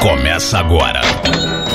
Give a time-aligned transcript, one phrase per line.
[0.00, 1.00] Começa agora.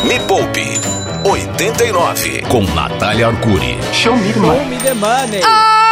[0.06, 0.80] Me Poupe
[1.26, 3.78] 89 com Natália Arcuri.
[3.92, 5.42] Show me, Show me the money.
[5.44, 5.83] Ah!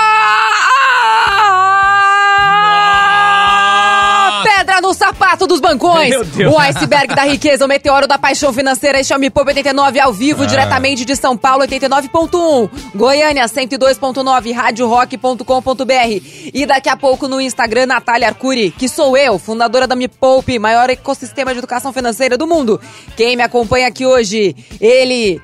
[4.91, 6.13] No sapato dos bancões.
[6.51, 8.99] O iceberg da riqueza, o meteoro da paixão financeira.
[8.99, 12.69] Este é o Me Poupe 89 ao vivo, diretamente de São Paulo, 89.1.
[12.93, 16.51] Goiânia, 102.9, radiorock.com.br.
[16.53, 20.59] E daqui a pouco no Instagram, Natália Arcuri, que sou eu, fundadora da Me Poupe,
[20.59, 22.77] maior ecossistema de educação financeira do mundo.
[23.15, 25.41] Quem me acompanha aqui hoje, ele...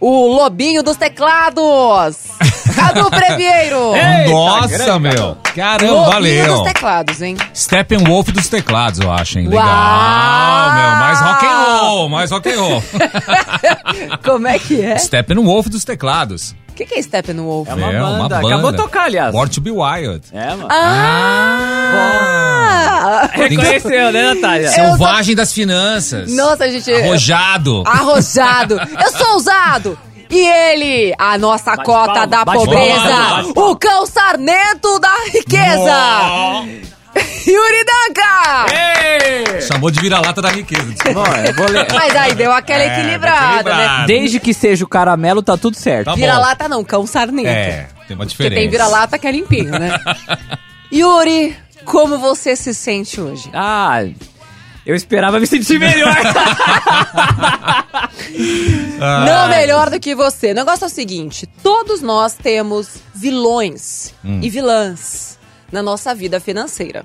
[0.00, 2.16] O lobinho dos teclados!
[2.78, 3.94] Cadu Previeiro!
[3.94, 5.36] Eita, Nossa, meu.
[5.54, 6.54] Caramba, Lobinho valeu.
[6.54, 7.36] dos teclados, hein?
[7.54, 9.48] Steppenwolf dos teclados, eu acho, hein?
[9.48, 10.74] Legal, Uau!
[10.74, 10.88] meu.
[10.98, 12.82] Mais rock and roll, mais rock and roll.
[14.24, 14.96] Como é que é?
[14.98, 16.54] Steppenwolf dos teclados.
[16.70, 17.68] O que, que é Steppenwolf?
[17.68, 18.36] É uma É, uma banda.
[18.36, 18.46] banda.
[18.54, 19.32] Acabou de tocar, aliás.
[19.32, 20.20] Born to be Wild.
[20.32, 20.68] É, mano.
[20.70, 22.28] Ah!
[23.32, 24.68] Reconheceu, né, Natália?
[24.70, 26.32] Selvagem das finanças.
[26.34, 26.92] Nossa, gente.
[26.92, 27.82] Arrojado.
[27.86, 28.74] Arrojado.
[28.80, 29.98] Eu sou ousado.
[30.30, 36.64] E ele, a nossa Bate cota palma, da pobreza, palma, o cão sarnento da riqueza,
[37.46, 38.66] Yuri Danca.
[38.74, 39.60] Ei!
[39.62, 40.84] Chamou de vira-lata da riqueza.
[41.56, 41.86] Vou ler.
[41.92, 44.00] Mas aí deu aquela É, equilibrada, equilibrado.
[44.00, 44.04] né?
[44.06, 46.06] Desde que seja o caramelo, tá tudo certo.
[46.06, 46.14] Tá.
[46.14, 47.48] Vira-lata não, cão sarnento.
[47.48, 48.60] É, tem uma Porque diferença.
[48.60, 49.98] tem vira-lata que é limpinho, né?
[50.92, 53.50] Yuri, como você se sente hoje?
[53.52, 54.00] Ah,
[54.88, 56.16] eu esperava me sentir melhor.
[59.00, 60.50] Ah, Não melhor do que você.
[60.50, 64.40] O negócio é o seguinte: todos nós temos vilões Hum.
[64.42, 65.38] e vilãs
[65.70, 67.04] na nossa vida financeira.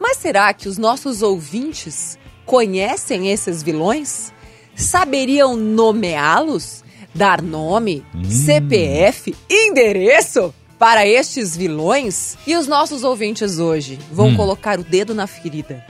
[0.00, 4.32] Mas será que os nossos ouvintes conhecem esses vilões?
[4.74, 6.82] Saberiam nomeá-los?
[7.14, 8.24] Dar nome, Hum.
[8.24, 12.38] CPF, endereço para estes vilões?
[12.46, 14.36] E os nossos ouvintes hoje vão Hum.
[14.36, 15.84] colocar o dedo na ferida.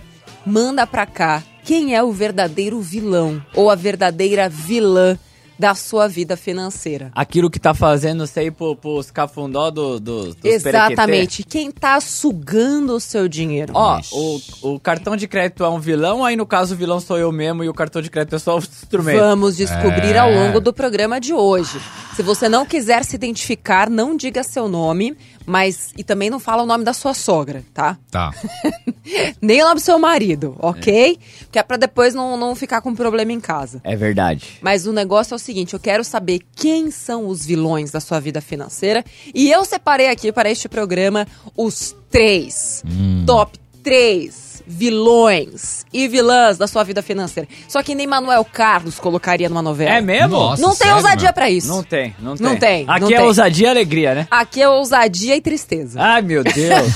[0.51, 5.17] Manda pra cá quem é o verdadeiro vilão ou a verdadeira vilã
[5.57, 7.13] da sua vida financeira.
[7.15, 11.45] Aquilo que tá fazendo você ir pro, pros cafundó do, do, dos Exatamente.
[11.45, 13.75] Quem tá sugando o seu dinheiro.
[13.77, 14.41] Ó, o,
[14.73, 17.63] o cartão de crédito é um vilão, aí no caso o vilão sou eu mesmo
[17.63, 19.21] e o cartão de crédito é só o instrumento.
[19.21, 20.19] Vamos descobrir É.
[20.19, 21.79] ao longo do programa de hoje.
[22.17, 25.15] Se você não quiser se identificar, não diga seu nome,
[25.47, 27.99] mas e também não fala o nome da sua sogra, tá?
[28.11, 28.33] Tá.
[29.41, 31.19] Nem o nome do seu marido, ok?
[31.51, 33.81] Que é pra depois não, não ficar com problema em casa.
[33.83, 34.59] É verdade.
[34.61, 38.21] Mas o negócio é o seguinte, eu quero saber quem são os vilões da sua
[38.21, 41.27] vida financeira e eu separei aqui para este programa
[41.57, 42.83] os três,
[43.27, 47.49] top três vilões e vilãs da sua vida financeira.
[47.69, 49.91] Só que nem Manuel Carlos colocaria numa novela.
[49.91, 50.29] É mesmo?
[50.37, 50.63] Nossa.
[50.63, 51.35] Não tem sério, ousadia mano?
[51.35, 51.69] pra isso.
[51.69, 52.47] Não tem, não tem.
[52.47, 53.25] Não tem, Aqui não é tem.
[53.27, 54.29] ousadia e alegria, né?
[54.31, 56.01] Aqui é ousadia e tristeza.
[56.01, 56.89] Ai, meu Deus.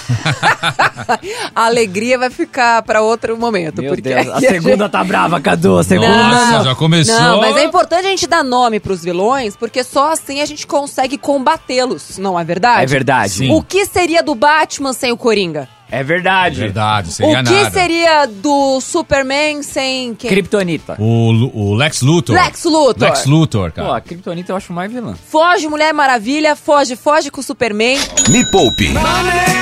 [1.54, 3.82] a alegria vai ficar para outro momento.
[3.82, 4.28] meu porque Deus.
[4.28, 5.78] A segunda tá brava, Cadu.
[5.78, 6.08] A segunda.
[6.08, 7.18] Nossa, já começou.
[7.18, 10.66] Não, mas é importante a gente dar nome pros vilões, porque só assim a gente
[10.66, 12.82] consegue combatê-los, não é verdade?
[12.82, 13.32] É verdade.
[13.32, 13.50] Sim.
[13.52, 15.68] O que seria do Batman sem o Coringa?
[15.90, 16.60] É verdade.
[16.60, 17.70] Verdade, seria o que nada.
[17.70, 20.28] seria do Superman sem quem?
[20.30, 20.96] Kryptonita.
[20.98, 22.34] O, Lu- o Lex Luthor.
[22.34, 23.08] Lex Luthor.
[23.08, 23.96] Lex Luthor, Pô, cara.
[23.96, 25.14] a Kryptonita eu acho mais vilã.
[25.28, 27.98] Foge Mulher Maravilha, foge, foge com o Superman.
[28.28, 28.88] Me Poupe.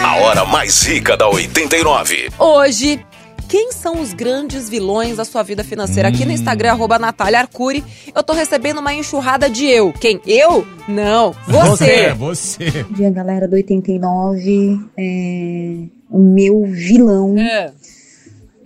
[0.04, 2.30] A hora mais rica da 89.
[2.38, 3.04] Hoje,
[3.48, 6.08] quem são os grandes vilões da sua vida financeira?
[6.08, 7.84] Aqui no Instagram, arroba Natália Arcuri,
[8.14, 9.92] eu tô recebendo uma enxurrada de eu.
[9.92, 10.20] Quem?
[10.26, 10.66] Eu?
[10.88, 12.14] Não, você.
[12.16, 12.70] você.
[12.88, 14.80] Bom dia, galera do 89.
[14.96, 15.74] É,
[16.12, 17.72] o meu vilão, É.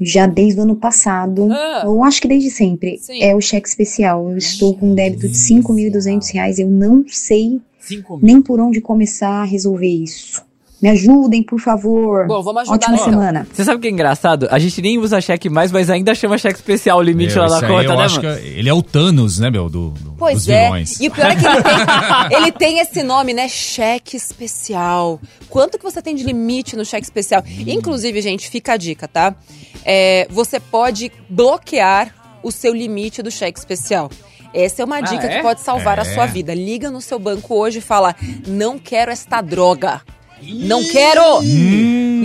[0.00, 1.82] já desde o ano passado, Ah.
[1.86, 3.22] eu acho que desde sempre, Sim.
[3.22, 4.30] é o cheque especial.
[4.30, 6.58] Eu estou com um débito de 5.200 reais.
[6.58, 10.44] Eu não sei 5 nem por onde começar a resolver isso.
[10.80, 12.26] Me ajudem, por favor.
[12.26, 13.08] Bom, vamos ajudar Ótima então.
[13.10, 13.46] semana.
[13.50, 14.46] Você sabe o que é engraçado?
[14.50, 17.60] A gente nem usa cheque mais, mas ainda chama cheque especial o limite Meu, lá
[17.60, 18.36] na conta, eu né, acho mano?
[18.38, 20.64] que ele é o Thanos, né, meu, do, do- Pois dos é.
[20.64, 21.00] vilões.
[21.00, 21.72] E o pior é que ele tem,
[22.38, 23.48] ele tem esse nome, né?
[23.48, 25.18] Cheque especial.
[25.48, 27.42] Quanto que você tem de limite no cheque especial?
[27.46, 27.64] Hum.
[27.66, 29.34] Inclusive, gente, fica a dica, tá?
[29.82, 34.10] É, você pode bloquear o seu limite do cheque especial.
[34.52, 35.36] Essa é uma dica é?
[35.36, 36.14] que pode salvar a É.
[36.14, 36.52] sua vida.
[36.54, 38.14] Liga no seu banco hoje e fala:
[38.46, 40.02] não quero esta droga.
[40.42, 41.42] Não quero!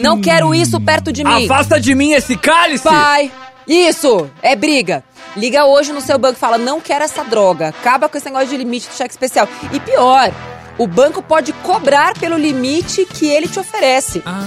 [0.01, 1.45] Não quero isso perto de mim.
[1.45, 2.83] Afasta de mim esse cálice!
[2.83, 3.31] Pai,
[3.67, 5.03] isso, é briga.
[5.35, 7.69] Liga hoje no seu banco e fala, não quero essa droga.
[7.69, 9.47] Acaba com esse negócio de limite do cheque especial.
[9.71, 10.31] E pior,
[10.77, 14.21] o banco pode cobrar pelo limite que ele te oferece.
[14.25, 14.43] Ah,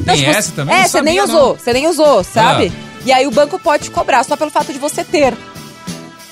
[0.00, 0.74] Então, tem tipo, essa também?
[0.74, 2.72] É, você nem usou, você nem usou, sabe?
[2.74, 2.88] Ah.
[3.04, 5.34] E aí o banco pode cobrar só pelo fato de você ter.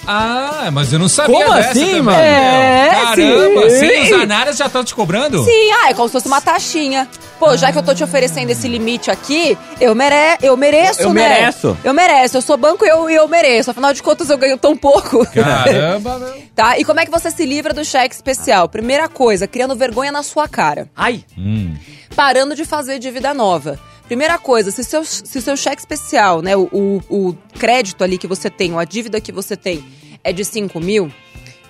[0.06, 2.18] Ah, mas eu não sabia Como dessa assim, também, mano?
[2.18, 3.00] É, meu.
[3.06, 3.78] Caramba, sim.
[3.88, 5.42] sim, os anárias já estão te cobrando?
[5.44, 7.08] Sim, ah, é como se fosse uma taxinha.
[7.38, 11.12] Pô, já que eu tô te oferecendo esse limite aqui, eu, mere eu mereço, Eu
[11.12, 11.28] né?
[11.28, 11.76] mereço.
[11.84, 12.36] Eu mereço.
[12.38, 13.70] Eu sou banco e eu, e eu mereço.
[13.70, 15.26] Afinal de contas, eu ganho tão pouco.
[15.32, 16.42] Caramba, meu.
[16.54, 16.78] tá?
[16.78, 18.68] E como é que você se livra do cheque especial?
[18.68, 20.88] Primeira coisa, criando vergonha na sua cara.
[20.96, 21.74] Ai, Hum.
[22.14, 23.78] Parando de fazer dívida nova.
[24.06, 28.26] Primeira coisa, se seu, se seu cheque especial, né, o, o, o crédito ali que
[28.26, 29.84] você tem, ou a dívida que você tem
[30.22, 31.12] é de 5 mil,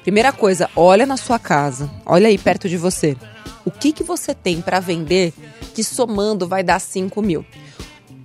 [0.03, 3.17] primeira coisa, olha na sua casa, olha aí perto de você.
[3.65, 5.33] O que, que você tem para vender
[5.75, 7.45] que somando vai dar 5 mil?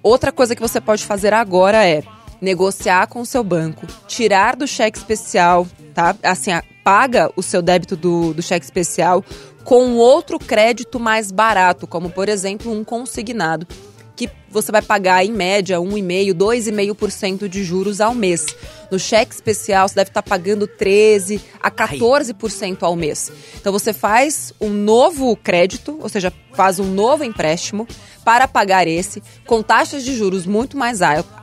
[0.03, 2.03] Outra coisa que você pode fazer agora é
[2.41, 6.15] negociar com o seu banco, tirar do cheque especial, tá?
[6.23, 6.51] Assim,
[6.83, 9.23] paga o seu débito do, do cheque especial
[9.63, 13.67] com outro crédito mais barato, como por exemplo um consignado,
[14.15, 18.45] que você vai pagar em média 1,5%, 2,5% de juros ao mês.
[18.91, 23.31] No cheque especial você deve estar pagando 13% a 14% ao mês.
[23.55, 27.87] Então você faz um novo crédito, ou seja, faz um novo empréstimo
[28.23, 30.99] para pagar esse, com taxas de juros muito mais,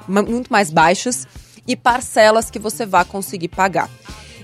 [0.07, 1.27] muito mais baixas
[1.67, 3.91] e parcelas que você vai conseguir pagar.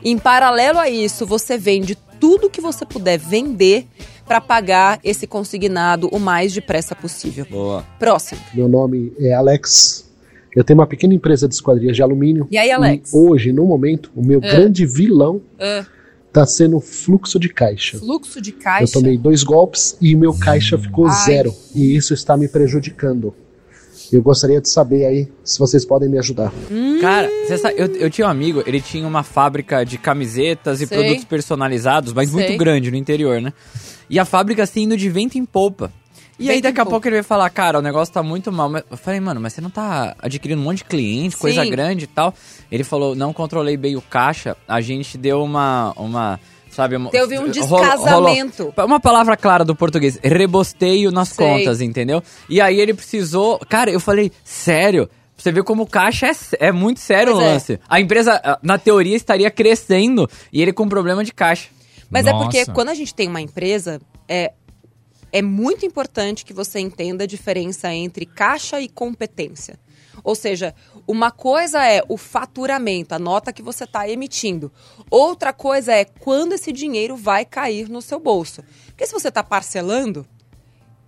[0.03, 3.87] Em paralelo a isso, você vende tudo que você puder vender
[4.27, 7.47] para pagar esse consignado o mais depressa possível.
[7.51, 7.85] boa.
[7.99, 8.41] Próximo.
[8.55, 10.11] Meu nome é Alex.
[10.55, 12.47] Eu tenho uma pequena empresa de esquadrias de alumínio.
[12.51, 13.13] E aí, Alex?
[13.13, 15.85] E hoje, no momento, o meu grande vilão Ah,
[16.29, 17.99] está sendo o fluxo de caixa.
[17.99, 18.93] fluxo de Eu caixa.
[18.93, 21.25] tomei dois golpes e meu caixa ficou Ai.
[21.25, 21.53] zero.
[21.75, 23.35] E isso está me prejudicando.
[24.13, 26.53] Eu gostaria de saber aí se vocês podem me ajudar.
[27.01, 30.87] Cara, você sabe, eu, eu tinha um amigo, ele tinha uma fábrica de camisetas e
[30.87, 30.99] Sei.
[30.99, 32.41] produtos personalizados, mas Sei.
[32.41, 33.53] muito grande no interior, né?
[34.09, 35.93] E a fábrica assim indo de vento em polpa.
[36.39, 38.71] E aí daqui a pouco ele veio falar, cara, o negócio tá muito mal.
[38.91, 41.71] Eu falei, mano, mas você não tá adquirindo um monte de cliente, coisa Sim.
[41.71, 42.35] grande e tal.
[42.71, 45.93] Ele falou, não controlei bem o caixa, a gente deu uma.
[45.97, 46.41] uma
[46.75, 48.73] sabe, Teve um descasamento.
[48.77, 51.47] rolou- uma palavra clara do português, rebosteio nas Sei.
[51.47, 52.23] contas, entendeu?
[52.49, 53.59] E aí ele precisou.
[53.69, 55.09] Cara, eu falei, sério?
[55.37, 56.33] Você vê como o caixa é,
[56.69, 57.53] é muito sério Pois o é.
[57.53, 57.81] lance.
[57.89, 61.69] A empresa, na teoria, estaria crescendo e ele com problema de caixa.
[62.11, 62.45] Mas é Nossa.
[62.45, 64.53] porque quando a gente tem uma empresa, é,
[65.33, 69.79] é muito importante que você entenda a diferença entre caixa e competência.
[70.23, 70.73] Ou seja,
[71.07, 74.73] uma coisa é o faturamento, a nota que você está emitindo.
[75.11, 78.63] Outra coisa é quando esse dinheiro vai cair no seu bolso.
[78.87, 80.27] Porque se você está parcelando,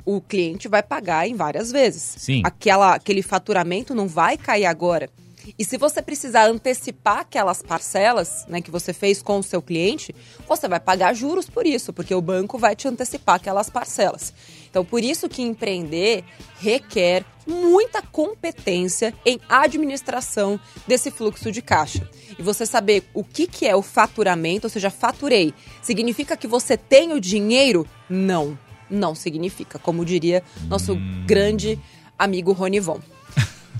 [0.04, 2.14] o cliente vai pagar em várias vezes.
[2.18, 2.42] Sim.
[2.44, 5.10] Aquela, aquele faturamento não vai cair agora.
[5.58, 10.14] E se você precisar antecipar aquelas parcelas né, que você fez com o seu cliente,
[10.48, 14.32] você vai pagar juros por isso, porque o banco vai te antecipar aquelas parcelas.
[14.68, 16.24] Então, por isso que empreender
[16.58, 22.08] requer muita competência em administração desse fluxo de caixa.
[22.38, 26.76] E você saber o que, que é o faturamento, ou seja, faturei, significa que você
[26.76, 27.86] tem o dinheiro?
[28.10, 28.58] Não,
[28.90, 31.78] não significa, como diria nosso grande
[32.18, 33.00] amigo Ronivon.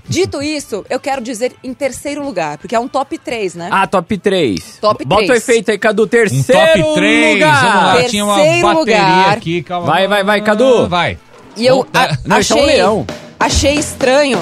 [0.07, 3.69] Dito isso, eu quero dizer em terceiro lugar, porque é um top 3, né?
[3.71, 4.77] Ah, top 3.
[4.79, 6.03] Top Bota o efeito aí, Cadu.
[6.03, 6.43] Um Terceiro
[6.83, 7.61] top 3, lugar.
[7.61, 7.91] vamos lá.
[7.95, 8.35] Terceiro Tinha uma
[8.73, 9.37] bateria lugar.
[9.37, 9.87] aqui, calma.
[9.87, 10.87] Vai, vai, vai, Cadu.
[10.87, 11.17] Vai.
[11.55, 13.07] E eu Bom, a- Não, esse é um achei, leão.
[13.39, 14.39] achei estranho,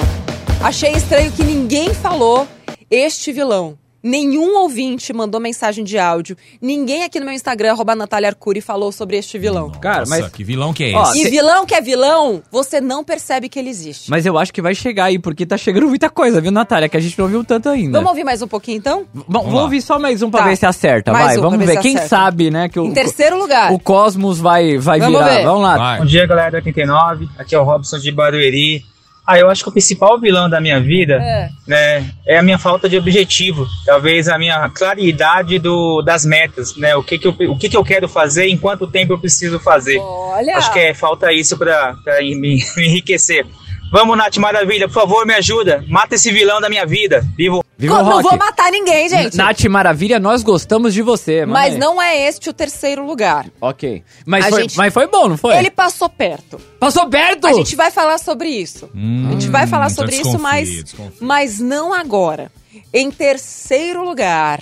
[0.61, 2.47] achei estranho que ninguém falou
[2.91, 3.77] este vilão.
[4.07, 6.37] Nenhum ouvinte mandou mensagem de áudio.
[6.61, 9.71] Ninguém aqui no meu Instagram, arroba Natália Arcuri, falou sobre este vilão.
[9.71, 11.21] Cara, Nossa, mas- que vilão que é Ó, esse?
[11.21, 14.11] E Cê- vilão que é vilão, você não percebe que ele existe.
[14.11, 16.87] Mas eu acho que vai chegar aí, porque tá chegando muita coisa, viu, Natália?
[16.87, 17.93] Que a gente não ouviu tanto ainda.
[17.97, 19.05] Vamos ouvir mais um pouquinho então?
[19.11, 19.63] Bom, vou lá.
[19.63, 20.49] ouvir só mais um pra Tá.
[20.49, 21.11] ver se acerta.
[21.11, 21.79] Mais vai, um vamos ver ver.
[21.79, 22.07] Quem acerta.
[22.15, 22.69] sabe, né?
[22.69, 23.71] Que o, Em terceiro lugar.
[23.73, 25.33] o Cosmos vai, vai Vamos virar.
[25.33, 25.43] ver.
[25.45, 25.77] Vamos lá.
[25.77, 25.99] Vai.
[25.99, 27.27] Bom dia, galera do 89.
[27.39, 28.85] Aqui é o Robson de Barueri.
[29.27, 31.49] Ah, eu acho que o principal vilão da minha vida É.
[31.67, 33.65] né, é a minha falta de objetivo.
[33.85, 36.95] Talvez a minha claridade do, das metas, né?
[36.95, 39.59] O que, que, eu, o que, que eu quero fazer, em quanto tempo eu preciso
[39.59, 39.97] fazer.
[39.99, 40.57] Olha.
[40.57, 42.35] Acho que é, falta isso para me,
[42.77, 43.45] me enriquecer.
[43.91, 45.83] Vamos, Nath Maravilha, por favor, me ajuda.
[45.87, 47.25] Mata esse vilão da minha vida.
[47.35, 49.35] Vivo Viva o não vou matar ninguém, gente.
[49.35, 51.45] Nath Maravilha, nós gostamos de você.
[51.45, 51.79] Mas aí.
[51.79, 53.47] não é este o terceiro lugar.
[53.59, 54.01] Ok.
[54.25, 55.57] Mas foi, gente- mas foi bom, não foi?
[55.57, 56.57] Ele passou perto.
[56.79, 57.47] Passou perto!
[57.47, 58.89] A gente vai falar sobre isso.
[58.95, 61.17] Hum, a gente vai falar então sobre isso, mas, desconfie.
[61.23, 62.49] mas não agora.
[62.93, 64.61] Em terceiro lugar.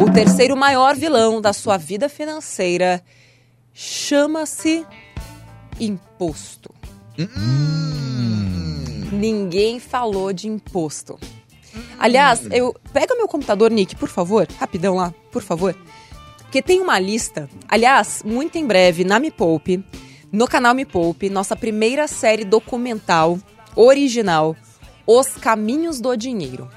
[0.00, 3.02] O terceiro maior vilão da sua vida financeira
[3.74, 4.86] chama-se
[5.78, 6.70] imposto.
[9.10, 11.18] Ninguém falou de imposto.
[11.98, 15.76] Aliás, eu pega meu computador, Nick, por favor, rapidão lá, por favor.
[16.38, 17.48] Porque tem uma lista.
[17.68, 19.84] Aliás, muito em breve na Me Poupe,
[20.32, 23.38] no canal Me Poupe, nossa primeira série documental
[23.76, 24.56] original,
[25.06, 26.68] Os Caminhos do Dinheiro.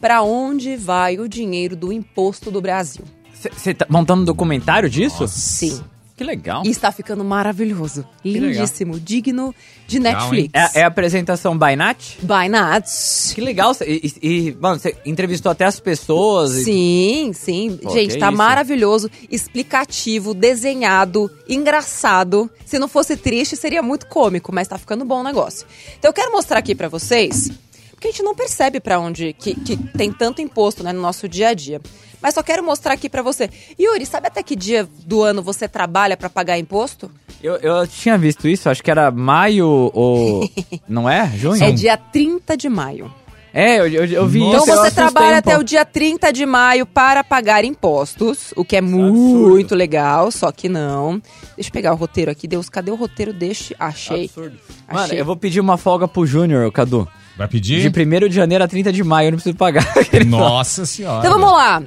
[0.00, 3.04] pra onde vai o dinheiro do imposto do Brasil.
[3.34, 5.28] Você tá montando um documentário disso?
[5.28, 5.78] Sim.
[6.20, 6.62] Que legal.
[6.66, 8.04] E está ficando maravilhoso.
[8.22, 9.00] Lindíssimo.
[9.00, 9.54] Digno
[9.86, 10.52] de Legal, Netflix.
[10.74, 11.96] É, é a apresentação by Nat?
[12.20, 13.32] By Nats.
[13.34, 13.74] Que legal.
[13.86, 16.56] E, e- mano, você entrevistou até as pessoas.
[16.58, 17.78] e- Sim, sim.
[17.82, 18.36] Pô, Gente, que tá isso.
[18.36, 22.50] maravilhoso, explicativo, desenhado, engraçado.
[22.66, 25.66] Se não fosse triste, seria muito cômico, mas tá ficando bom o negócio.
[25.98, 27.50] Então eu quero mostrar aqui pra vocês,
[27.92, 31.26] porque a gente não percebe pra onde que, que tem tanto imposto né, no nosso
[31.26, 31.80] dia a dia.
[32.22, 33.48] Mas só quero mostrar aqui pra você.
[33.78, 37.10] Yuri, sabe até que dia do ano você trabalha pra pagar imposto?
[37.42, 40.48] Eu, eu tinha visto isso, acho que era maio ou.
[40.88, 41.30] não é?
[41.34, 41.62] Junho?
[41.62, 43.12] É dia 30 de maio.
[43.52, 44.56] É, eu, eu, eu vi Nossa.
[44.58, 44.70] isso.
[44.70, 48.76] Então você trabalha um até o dia 30 de maio para pagar impostos, o que
[48.76, 49.48] é absurdo.
[49.48, 51.20] muito legal, só que não.
[51.56, 52.46] Deixa eu pegar o roteiro aqui.
[52.46, 53.32] Deus, cadê o roteiro?
[53.32, 53.74] Deixa.
[53.78, 54.26] Achei.
[54.26, 54.56] Absurdo.
[54.86, 55.20] Mano, Achei.
[55.20, 57.08] eu vou pedir uma folga pro Júnior, Cadu.
[57.36, 57.88] Vai De pedir?
[57.88, 59.84] 1 de janeiro a 30 de maio, eu não preciso pagar.
[60.26, 61.26] Nossa senhora.
[61.26, 61.82] Então vamos lá.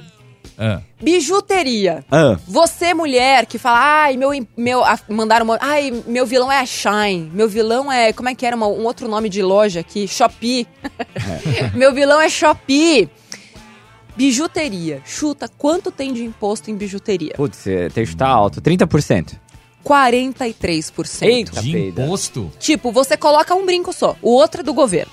[0.58, 0.80] Ah.
[1.00, 2.04] Bijuteria.
[2.10, 6.58] Ah, Você, mulher, que fala, ai, meu, meu, ah, mandaram uma, ai, meu vilão é
[6.60, 9.80] a Shine, meu vilão é, como é que era, uma- um outro nome de loja
[9.80, 10.66] aqui, Shopee.
[11.74, 13.08] meu vilão é Shopee.
[14.16, 17.32] Bijuteria, chuta, quanto tem de imposto em bijuteria?
[17.36, 18.60] putz, é, tem que estar alto.
[18.60, 19.32] 30%.
[19.84, 21.22] 43%.
[21.26, 21.60] Eita.
[21.60, 22.04] De peida.
[22.04, 22.50] imposto?
[22.58, 25.12] Tipo, você coloca um brinco só, o outro é do governo.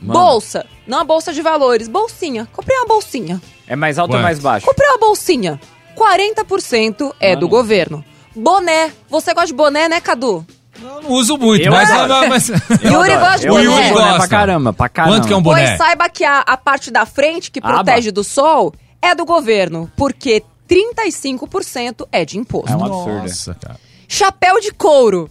[0.00, 2.48] Mano, Bolsa, não a bolsa de valores, bolsinha.
[2.52, 3.40] Comprei uma bolsinha.
[3.66, 4.22] É mais alto ou Quanto?
[4.24, 4.66] mais baixo?
[4.66, 5.60] Comprei uma bolsinha.
[5.96, 7.40] 40% é Mano.
[7.40, 8.04] do governo.
[8.34, 8.92] Boné.
[9.08, 10.44] Você gosta de boné, né, Cadu?
[10.82, 12.28] Eu não uso muito, Eu mas, adoro.
[12.28, 13.20] mas- Yuri adoro.
[13.20, 13.62] gosta de boné.
[13.64, 14.14] Yuri gosta.
[14.18, 15.16] pra caramba, pra caramba.
[15.16, 15.66] Quanto que é um boné?
[15.68, 17.74] Pois saiba que a, a parte da frente, que Aba.
[17.82, 19.90] protege do sol, é do governo.
[19.96, 22.70] Porque 35% é de imposto.
[22.72, 23.22] É um absurdo.
[23.22, 23.76] Nossa, cara.
[24.08, 25.30] Chapéu de couro.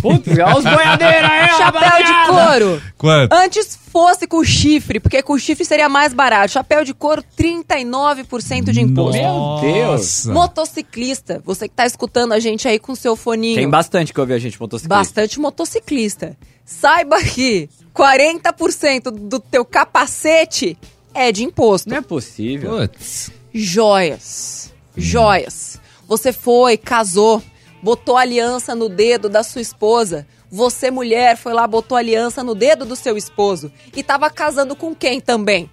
[0.00, 2.82] Putz, olha os boiadeiros aí, ó, Chapéu de couro.
[2.98, 3.32] Quanto?
[3.32, 6.52] Antes fosse com chifre, porque com chifre seria mais barato.
[6.52, 9.20] Chapéu de couro, 39% de imposto.
[9.20, 10.26] Meu Deus.
[10.26, 13.56] Motociclista, você que tá escutando a gente aí com seu foninho.
[13.56, 14.94] Tem bastante que eu vi a gente motociclista.
[14.94, 16.36] Bastante motociclista.
[16.64, 20.76] Saiba que 40% do teu capacete
[21.12, 21.88] é de imposto.
[21.88, 22.78] Não é possível.
[22.78, 23.30] Putz.
[23.52, 24.72] Joias.
[24.96, 25.80] Joias.
[26.08, 27.42] Você foi, casou,
[27.84, 30.26] botou aliança no dedo da sua esposa.
[30.50, 33.70] Você, mulher, foi lá, botou aliança no dedo do seu esposo.
[33.94, 35.70] E tava casando com quem também?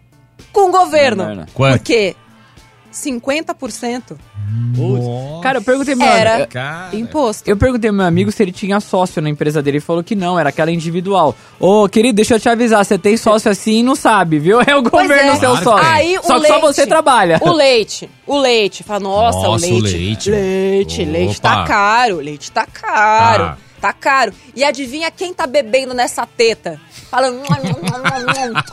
[0.51, 1.23] Com o governo.
[1.23, 1.45] Governo.
[1.53, 1.77] Quanto?
[1.77, 2.13] Por quê?
[2.91, 4.17] 50%
[4.75, 5.41] Putz.
[5.43, 6.41] Cara, eu perguntei meu Era.
[6.41, 6.95] eu- Cara.
[6.95, 7.49] imposto.
[7.49, 9.77] Eu perguntei pro meu amigo se ele tinha sócio na empresa dele.
[9.77, 11.35] Ele falou que não, era aquela individual.
[11.59, 14.59] Ô, querido, deixa eu te avisar, você tem sócio assim e não sabe, viu?
[14.61, 15.35] É o Pois governo é.
[15.37, 15.87] seu Claro sócio.
[15.89, 17.39] Aí o só que leite, só você trabalha.
[17.41, 18.83] O leite, o leite.
[18.83, 19.97] Fala, nossa, o Nossa, o leite.
[19.97, 20.29] leite.
[20.31, 23.43] Leite, leite tá caro, leite tá caro.
[23.45, 23.57] Tá.
[23.79, 24.31] Tá caro.
[24.55, 26.79] E adivinha quem tá bebendo nessa teta?
[27.09, 27.41] Falando,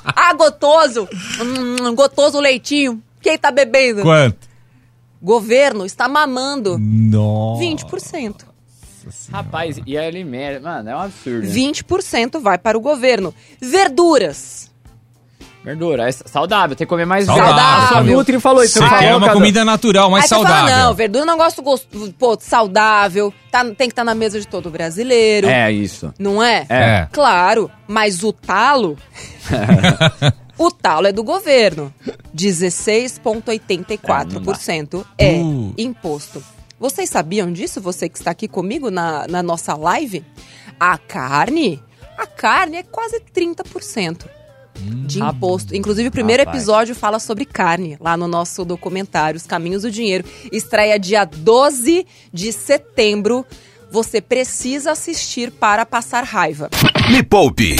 [0.04, 1.08] ah, gotoso,
[1.40, 3.02] Hum, gotoso leitinho.
[3.28, 4.00] Quem tá bebendo?
[4.00, 4.48] Quanto?
[5.20, 7.62] Governo está mamando Nossa.
[7.62, 8.36] 20%.
[9.30, 10.60] Rapaz, e aí ele merda.
[10.66, 11.46] Mano, é um absurdo.
[11.46, 11.52] né?
[11.52, 13.34] 20% vai para o governo.
[13.60, 14.70] Verduras.
[15.62, 17.54] Verdura, é saudável, tem que comer mais Saudável.
[17.54, 17.60] verde.
[17.60, 18.74] A sua Nutri falou isso.
[18.74, 20.68] Você não quer falou, uma comida natural, mais saudável.
[20.70, 24.40] fala, não, verdura é um negócio gostoso, pô, saudável, tá, tem que estar na mesa
[24.40, 25.48] de todo brasileiro.
[25.48, 26.14] É, isso.
[26.18, 26.64] Não é?
[26.70, 27.08] É.
[27.12, 28.96] Claro, mas o talo.
[30.58, 31.90] o talo é do governo.
[32.34, 35.72] 16,84% é Uh.
[35.78, 36.42] imposto.
[36.78, 37.80] Vocês sabiam disso?
[37.80, 40.24] Você que está aqui comigo na, na nossa live?
[40.78, 41.82] A carne,
[42.16, 44.26] a carne é quase 30%
[45.06, 45.74] de imposto.
[45.74, 46.56] Inclusive, o primeiro Rapaz.
[46.62, 50.24] episódio fala sobre carne, lá no nosso documentário Os Caminhos do Dinheiro.
[50.52, 53.44] Estreia dia 12 de setembro.
[53.90, 56.68] Você precisa assistir para passar raiva.
[57.10, 57.76] Me Poupe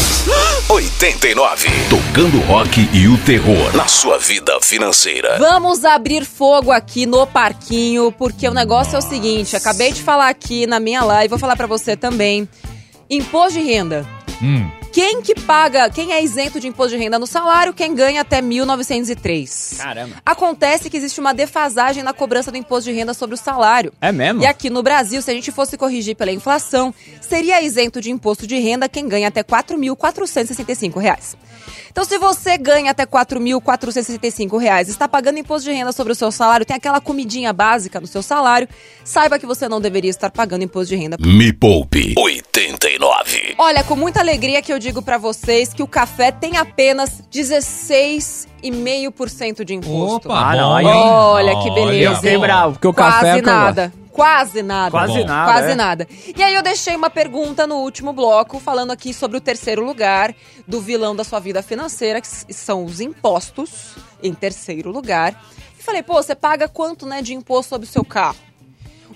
[0.70, 1.68] 89.
[1.90, 5.38] Tocando rock e o terror na sua vida financeira.
[5.38, 10.28] Vamos abrir fogo aqui no parquinho, porque o negócio é o seguinte, acabei de falar
[10.28, 12.48] aqui na minha live, vou falar pra você também.
[13.10, 14.06] Imposto de renda.
[14.42, 14.77] Hum.
[14.98, 17.72] Quem que paga, quem é isento de imposto de renda no salário?
[17.72, 19.76] Quem ganha até 1.903.
[19.76, 20.16] Caramba.
[20.26, 23.92] Acontece que existe uma defasagem na cobrança do imposto de renda sobre o salário.
[24.00, 24.42] É mesmo?
[24.42, 28.44] E aqui no Brasil, se a gente fosse corrigir pela inflação, seria isento de imposto
[28.44, 31.36] de renda quem ganha até 4.465 reais.
[31.90, 36.30] Então, se você ganha até 4.465 reais, está pagando imposto de renda sobre o seu
[36.30, 38.68] salário, tem aquela comidinha básica no seu salário,
[39.02, 41.16] saiba que você não deveria estar pagando imposto de renda.
[41.18, 43.56] Me Poupe 89.
[43.58, 49.64] Olha, com muita alegria que eu digo pra vocês que o café tem apenas 16,5%
[49.64, 50.28] de imposto.
[50.28, 50.86] Opa, Ah, não, hein?
[50.86, 52.10] Olha que beleza.
[52.10, 53.92] Eu fiquei bravo, porque o Quase café é nada.
[54.10, 54.90] Quase nada.
[54.90, 55.26] Quase bom.
[55.26, 55.52] nada.
[55.52, 55.74] Quase é.
[55.76, 56.08] nada.
[56.36, 60.34] E aí eu deixei uma pergunta no último bloco, falando aqui sobre o terceiro lugar
[60.66, 65.40] do vilão da sua vida financeira, que são os impostos, em terceiro lugar.
[65.78, 68.34] E falei, pô, você paga quanto, né, de imposto sobre o seu carro?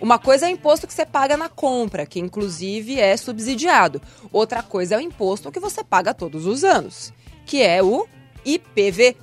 [0.02, 4.02] Uma coisa é o imposto que você paga na compra, que inclusive é subsidiado.
[4.32, 7.12] Outra coisa é o imposto que você paga todos os anos,
[7.47, 8.04] que é o
[8.44, 9.16] IPV.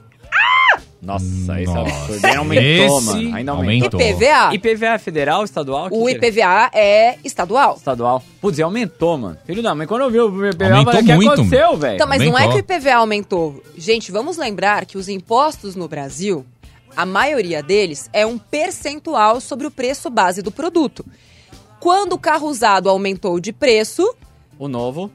[1.01, 1.25] Nossa,
[1.61, 2.13] esse é Nossa.
[2.27, 3.35] Ainda aumentou, Esse mano.
[3.35, 3.99] Ainda aumentou.
[3.99, 4.01] aumentou.
[4.01, 4.53] IPVA.
[4.53, 5.89] IPVA é federal, estadual?
[5.89, 6.13] Que O que é?
[6.15, 7.75] IPVA é estadual.
[7.75, 8.23] Estadual.
[8.41, 9.37] Putz, e aumentou, mano.
[9.45, 11.77] Filho da mãe, quando eu vi o IPVA, eu Aumentou falei, o que muito, aconteceu,
[11.77, 11.95] velho?
[11.95, 12.75] Então, mas não é que o Aumentou.
[12.77, 13.63] IPVA aumentou.
[13.77, 16.45] Gente, vamos lembrar que os impostos no Brasil,
[16.95, 21.05] a maioria deles é um percentual sobre o preço base do produto.
[21.79, 24.15] Quando o carro usado aumentou de preço.
[24.57, 25.11] O novo.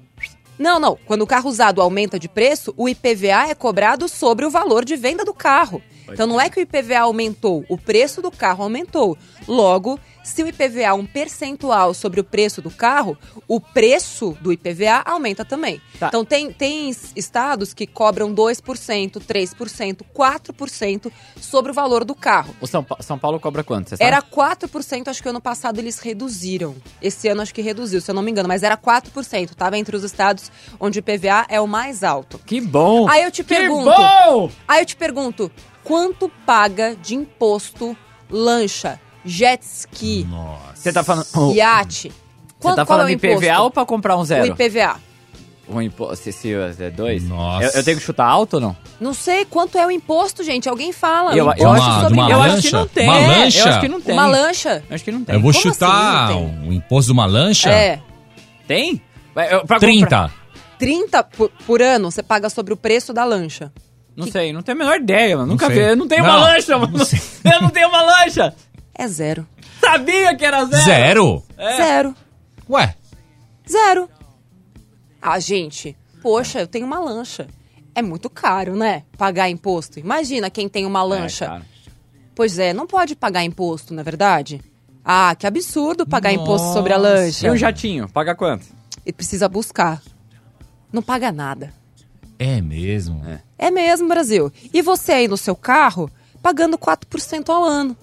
[0.59, 0.97] Não, não.
[1.05, 4.97] Quando o carro usado aumenta de preço, o IPVA é cobrado sobre o valor de
[4.97, 5.83] venda do carro.
[6.09, 9.17] Então não é que o IPVA aumentou, o preço do carro aumentou.
[9.49, 13.17] Logo, se o IPVA é um percentual sobre o preço do carro,
[13.47, 15.81] o preço do IPVA aumenta também.
[16.01, 16.09] Tá.
[16.09, 22.57] Então tem, tem es- estados que cobram 2%, 3%, 4% sobre o valor do carro.
[22.61, 23.91] O São, Pa- São Paulo cobra quanto?
[23.91, 24.09] Você sabe?
[24.09, 26.75] Era 4%, acho que ano passado eles reduziram.
[27.03, 29.55] Esse ano acho que reduziu, se eu não me engano, mas era 4%.
[29.55, 30.51] Tava entre os estados
[30.81, 32.39] onde o IPVA é o mais alto.
[32.47, 33.09] Que bom!
[33.09, 33.91] Aí eu te que pergunto.
[33.91, 34.51] bom!
[34.67, 35.53] Aí eu te pergunto,
[35.83, 37.95] quanto paga de imposto
[38.31, 40.75] lancha, jet ski, Nossa.
[40.77, 41.25] Você tá falando...
[41.25, 42.13] Você iate?
[42.61, 43.63] Quanto, tá qual falando é o IPVA imposto?
[43.63, 44.45] ou pra comprar um zero?
[44.45, 44.97] O IPVA.
[45.67, 47.27] O imposto, se, é dois?
[47.27, 47.65] Nossa.
[47.67, 48.77] Eu, eu tenho que chutar alto ou não?
[49.01, 50.69] Não sei quanto é o imposto, gente.
[50.69, 51.33] Alguém fala.
[51.35, 53.09] Eu- eu imposto acho- sobre de uma eu acho que não tem.
[53.09, 53.59] Uma É, lancha?
[53.59, 54.15] Eu acho que não tem.
[54.15, 54.85] uma lancha.
[54.91, 55.35] Eu acho que não tem.
[55.35, 57.71] Eu vou Como chutar assim, não o imposto de uma lancha?
[57.71, 58.01] É.
[58.69, 59.01] Tem?
[59.35, 60.05] Vai, eu- pra 30.
[60.05, 60.33] comprar-
[60.79, 63.73] 30 por, por ano você paga sobre o preço da lancha.
[64.15, 65.49] Não sei, não tenho a menor ideia, mano.
[65.53, 65.77] Nunca sei.
[65.77, 65.83] vi.
[65.83, 66.93] Eu não tenho uma Não, lancha, mano.
[67.45, 68.55] Eu não tenho uma lancha.
[68.95, 69.47] É zero.
[69.81, 70.85] Sabia que era zero.
[70.85, 71.43] Zero?
[71.57, 71.77] É.
[71.77, 72.15] Zero.
[72.71, 72.95] Ué,
[73.71, 74.09] Zero.
[75.21, 77.47] Ah, gente, poxa, eu tenho uma lancha.
[77.95, 79.05] É muito caro, né?
[79.17, 79.99] Pagar imposto.
[79.99, 81.47] Imagina quem tem uma lancha.
[81.47, 81.63] É,
[82.35, 84.61] pois é, não pode pagar imposto, não é verdade?
[85.05, 87.47] Ah, que absurdo pagar imposto sobre a lancha.
[87.47, 88.09] E o jatinho?
[88.09, 88.67] Paga quanto?
[89.05, 90.03] E precisa buscar.
[90.93, 91.73] Não paga nada.
[92.39, 93.23] é mesmo?
[93.59, 94.53] É mesmo, Brasil.
[94.73, 96.11] E você aí no seu carro,
[96.43, 97.97] pagando 4% ao ano.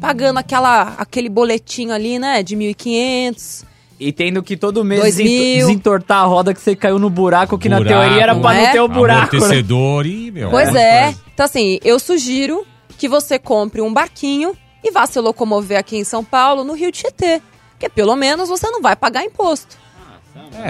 [0.00, 3.64] Pagando aquela, aquele boletinho ali, né, de 1.500.
[4.00, 7.76] E tendo que todo mês desentortar a roda que você caiu no buraco, que na
[7.78, 8.72] Buraco, teoria era pra não não é?
[8.72, 9.36] ter o buraco.
[9.36, 9.38] né?
[9.42, 10.50] Amortecedor e, meu...
[10.50, 11.02] Pois é.
[11.04, 11.18] coisa.
[11.32, 12.66] Então, assim, eu sugiro
[12.98, 16.90] que você compre um barquinho e vá se locomover aqui em São Paulo, no Rio
[16.90, 17.40] Tietê.
[17.72, 19.76] Porque pelo menos você não vai pagar imposto.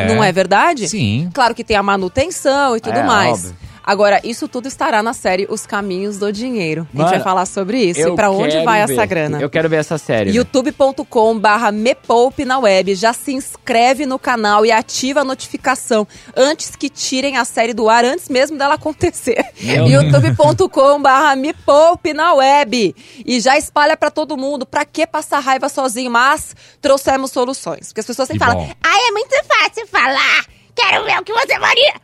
[0.08, 0.88] Não é verdade?
[0.88, 1.30] Sim.
[1.32, 3.32] Claro que tem a manutenção e tudo É, mais.
[3.46, 3.56] óbvio.
[3.84, 6.86] Agora, isso tudo estará na série Os Caminhos do Dinheiro.
[6.92, 8.92] a Mano, gente vai falar sobre isso e pra onde vai ver.
[8.92, 9.40] essa grana.
[9.40, 10.30] Eu quero ver essa série.
[10.30, 12.94] youtube.com barra mepoupe na web.
[12.94, 17.88] Já se inscreve no canal e ativa a notificação antes que tirem a série do
[17.88, 19.44] ar, antes mesmo dela acontecer.
[19.60, 22.94] Youtube.com barra me poupe na web.
[23.26, 24.64] E já espalha pra todo mundo.
[24.64, 26.10] Pra que passar raiva sozinho?
[26.10, 27.88] Mas trouxemos soluções.
[27.88, 30.44] Porque as pessoas sempre falam, ai, é muito fácil falar.
[30.74, 31.94] Quero ver o que você faria.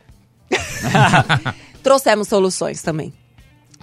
[1.79, 3.13] trouxemos soluções também.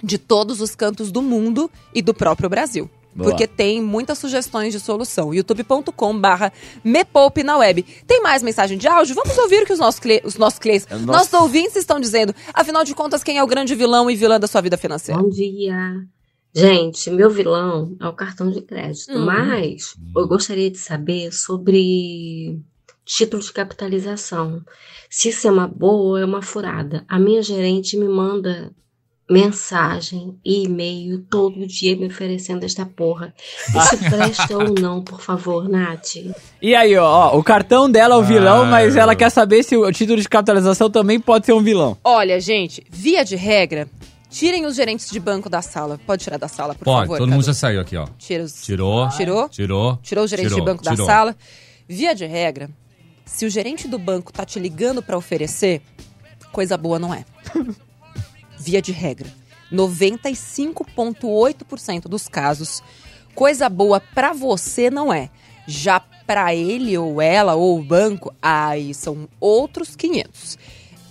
[0.03, 2.91] De todos os cantos do mundo e do próprio Brasil.
[3.15, 3.31] Boa.
[3.31, 5.33] Porque tem muitas sugestões de solução.
[5.33, 6.53] youtube.com barra
[6.85, 7.83] me poupe na web.
[8.07, 9.15] Tem mais mensagem de áudio?
[9.15, 11.07] Vamos ouvir o que os nossos, cli- os nossos clientes, Nossa.
[11.07, 12.35] nossos ouvintes estão dizendo.
[12.53, 15.19] Afinal de contas, quem é o grande vilão e vilã da sua vida financeira?
[15.23, 15.79] Bom dia.
[16.55, 19.25] Gente, meu vilão é o cartão de crédito, Hum.
[19.25, 22.59] mas eu gostaria de saber sobre
[23.07, 24.61] título de capitalização.
[25.09, 27.05] Se isso é uma boa ou é uma furada.
[27.09, 28.71] A minha gerente me manda
[29.29, 33.35] mensagem e e-mail todo dia me oferecendo esta porra.
[33.69, 36.16] Isso presta ou não, por favor, Nath?
[36.62, 39.62] E aí, ó, ó, o cartão dela é o vilão, Ah, mas ela quer saber
[39.64, 41.97] se o título de capitalização também pode ser um vilão.
[42.05, 43.88] Olha, gente, via de regra,
[44.31, 45.99] tirem os gerentes de banco da sala.
[46.07, 47.19] Pode tirar da sala, por Pode, favor.
[47.19, 47.33] todo Cadu?
[47.37, 48.07] mundo já saiu aqui, ó.
[48.19, 48.62] Tira os...
[48.62, 49.09] Tirou.
[49.09, 49.49] Tirou?
[49.49, 49.99] Tirou.
[50.03, 51.07] Tirou o gerente tirou, de banco da tirou.
[51.07, 51.37] sala.
[51.88, 52.71] Via de regra,
[53.27, 55.83] se o gerente do banco tá te ligando pra oferecer,
[56.53, 57.27] coisa boa não é.
[58.59, 59.29] Via de regra,
[59.71, 62.83] 95,8% dos casos,
[63.35, 65.29] coisa boa pra você não é.
[65.67, 70.57] Já pra ele ou ela ou o banco, aí são outros 500.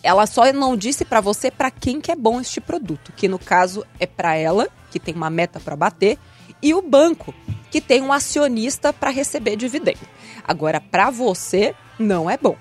[0.01, 3.37] Ela só não disse pra você pra quem que é bom este produto, que no
[3.37, 6.17] caso é pra ela, que tem uma meta pra bater,
[6.61, 7.33] e o banco,
[7.69, 9.99] que tem um acionista pra receber dividendo.
[10.43, 12.57] Agora, pra você, não é bom.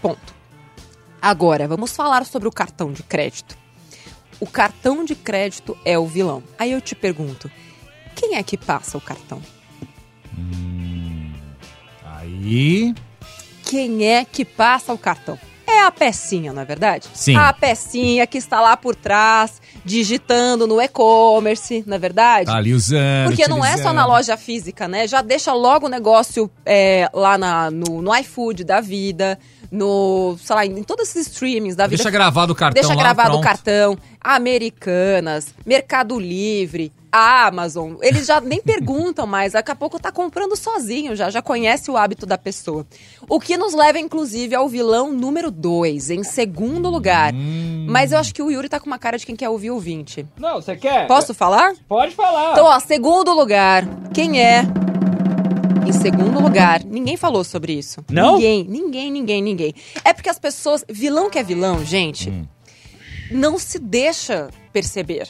[0.00, 0.34] Ponto.
[1.20, 3.56] Agora, vamos falar sobre o cartão de crédito.
[4.38, 6.42] O cartão de crédito é o vilão.
[6.58, 7.50] Aí eu te pergunto,
[8.14, 9.40] quem é que passa o cartão?
[10.36, 11.32] Hum,
[12.04, 12.94] aí.
[13.64, 15.38] Quem é que passa o cartão?
[15.84, 17.08] É a pecinha, não é verdade?
[17.12, 17.36] Sim.
[17.36, 22.46] A pecinha que está lá por trás, digitando no e-commerce, não é verdade?
[22.46, 23.28] Tá ali usando.
[23.28, 24.08] Porque não é só na utilizando.
[24.08, 25.06] loja física, né?
[25.06, 29.38] Já deixa logo o negócio é, lá na- no, no iFood da vida,
[29.70, 31.96] no, sei lá, em todos esses streamings da vida.
[31.96, 33.44] Deixa gravado o cartão Deixa lá, gravado o pronto.
[33.44, 33.98] cartão.
[34.20, 37.94] Americanas, Mercado Livre, Amazon.
[38.02, 39.52] Eles já nem perguntam mais.
[39.52, 42.84] Daqui a pouco tá comprando sozinho já, já conhece o hábito da pessoa.
[43.28, 47.32] O que nos leva, inclusive, ao vilão número 2, em segundo lugar.
[47.32, 47.86] Hum.
[47.88, 49.74] Mas eu acho que o Yuri tá com uma cara de quem quer ouvir o
[49.74, 50.26] ouvinte.
[50.36, 51.06] Não, você quer?
[51.06, 51.74] Posso falar?
[51.88, 52.52] Pode falar.
[52.52, 54.64] Então, ó, segundo lugar, quem é?
[55.86, 58.04] Em segundo lugar, ninguém falou sobre isso.
[58.10, 58.34] Não?
[58.34, 59.74] Ninguém, ninguém, ninguém, ninguém.
[60.02, 60.84] É porque as pessoas.
[60.88, 62.32] Vilão que é vilão, gente,
[63.30, 65.28] não se deixa perceber.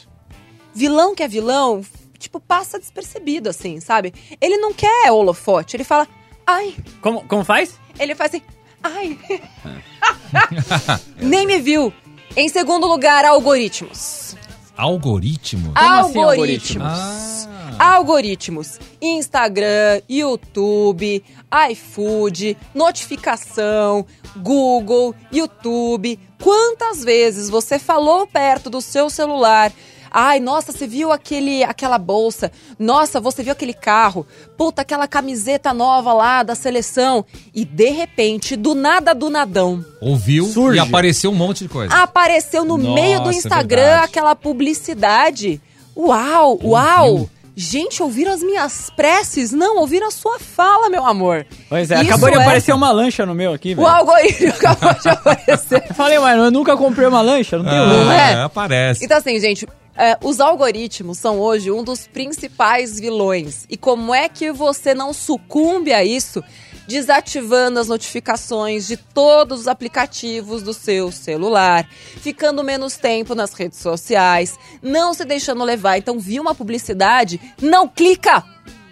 [0.75, 1.81] Vilão que é vilão,
[2.19, 4.13] tipo, passa despercebido, assim, sabe?
[4.41, 6.05] Ele não quer holofote, ele fala,
[6.45, 6.75] ai.
[7.01, 7.79] Como, como faz?
[7.97, 8.43] Ele faz assim,
[8.83, 9.17] ai.
[11.17, 11.93] Nem me viu.
[12.35, 14.35] Em segundo lugar, algoritmos.
[14.75, 15.73] Algoritmo?
[15.73, 16.85] Como assim, algoritmos.
[17.79, 17.95] Ah.
[17.95, 18.79] Algoritmos.
[19.01, 21.23] Instagram, YouTube,
[21.71, 26.19] iFood, notificação, Google, YouTube.
[26.41, 29.71] Quantas vezes você falou perto do seu celular?
[30.17, 32.49] Ai, nossa, você viu aquele, aquela bolsa?
[32.79, 34.25] Nossa, você viu aquele carro?
[34.57, 37.25] Puta, aquela camiseta nova lá da seleção.
[37.53, 40.77] E de repente, do nada do nadão, Ouviu Surge.
[40.77, 41.93] e apareceu um monte de coisa.
[41.93, 44.05] apareceu no Nossa, meio do é Instagram verdade.
[44.05, 45.61] aquela publicidade.
[45.97, 47.29] Uau, uau!
[47.57, 49.53] Gente, ouviram as minhas preces?
[49.53, 51.45] Não, ouviram a sua fala, meu amor.
[51.69, 53.87] Pois é, Isso acabou de é- aparecer uma lancha no meu aqui, velho.
[53.87, 55.93] O algoritmo acabou de aparecer.
[55.93, 58.11] Falei, mas eu nunca comprei uma lancha, não tem Ah, um.
[58.11, 58.43] é?
[58.43, 59.05] aparece.
[59.05, 59.65] Então, assim, gente,
[59.97, 63.65] é, os algoritmos são hoje um dos principais vilões.
[63.69, 66.43] E como é que você não sucumbe a isso?
[66.85, 71.89] Desativando as notificações de todos os aplicativos do seu celular,
[72.21, 75.97] ficando menos tempo nas redes sociais, não se deixando levar.
[75.97, 77.39] Então, viu uma publicidade?
[77.61, 78.43] Não clica!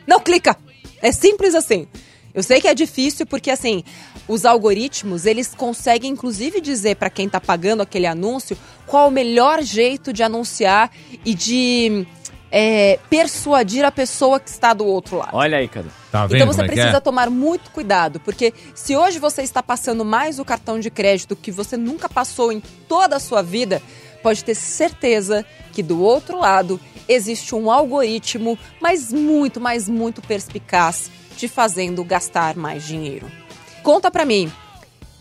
[0.07, 0.57] Não clica!
[1.01, 1.87] É simples assim.
[2.33, 3.83] Eu sei que é difícil porque assim,
[4.27, 9.62] os algoritmos, eles conseguem inclusive dizer para quem tá pagando aquele anúncio qual o melhor
[9.62, 10.91] jeito de anunciar
[11.25, 12.05] e de
[12.51, 15.31] é, persuadir a pessoa que está do outro lado.
[15.33, 15.88] Olha aí, cara.
[16.12, 16.99] Tá vendo Então você como é precisa é?
[16.99, 21.51] tomar muito cuidado, porque se hoje você está passando mais o cartão de crédito que
[21.51, 23.81] você nunca passou em toda a sua vida,
[24.21, 31.09] pode ter certeza que do outro lado existe um algoritmo, mas muito, mas muito perspicaz,
[31.36, 33.42] te fazendo gastar mais dinheiro.
[33.83, 34.49] Conta pra mim,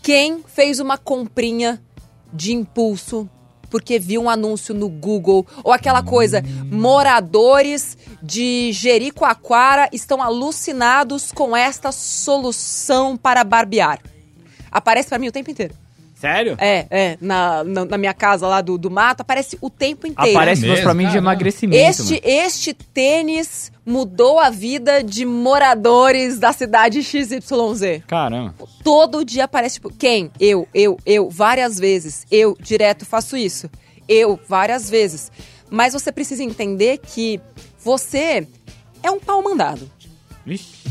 [0.01, 1.83] quem fez uma comprinha
[2.31, 3.29] de impulso
[3.69, 11.57] porque viu um anúncio no Google ou aquela coisa, moradores de Jericoacoara estão alucinados com
[11.57, 13.99] esta solução para barbear.
[14.71, 15.82] Aparece pra mim o tempo inteiro.
[16.23, 16.55] Sério?
[16.57, 20.37] É, é, na, na, na minha casa lá do, do mato, aparece o tempo inteiro.
[20.37, 21.77] Aparece É mas pra mim de emagrecimento.
[21.77, 28.03] Este, este tênis mudou a vida de moradores da cidade XYZ.
[28.07, 28.55] Caramba.
[28.81, 30.31] Todo dia aparece, tipo, quem?
[30.39, 32.25] Eu, eu, eu, várias vezes.
[32.31, 33.69] Eu, direto, faço isso.
[34.07, 35.29] Eu, várias vezes.
[35.69, 37.41] Mas você precisa entender que
[37.83, 38.47] você
[39.03, 39.91] é um pau mandado.
[40.45, 40.82] Vixe.